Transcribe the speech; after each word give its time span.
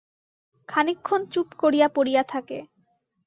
খানিকক্ষণ 0.69 1.21
চুপ 1.31 1.47
করিয়া 1.59 1.87
পড়িয়া 1.87 2.23
থাকে। 2.23 2.57